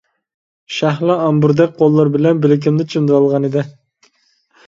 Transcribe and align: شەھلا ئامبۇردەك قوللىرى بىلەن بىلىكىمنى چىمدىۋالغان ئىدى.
شەھلا 0.75 1.17
ئامبۇردەك 1.25 1.75
قوللىرى 1.81 2.13
بىلەن 2.15 2.41
بىلىكىمنى 2.45 2.85
چىمدىۋالغان 2.95 3.47
ئىدى. 3.51 3.67